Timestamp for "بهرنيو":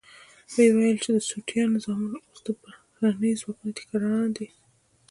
2.99-3.39